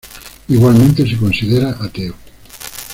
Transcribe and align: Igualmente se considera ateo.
Igualmente 0.47 1.07
se 1.07 1.15
considera 1.15 1.77
ateo. 1.79 2.15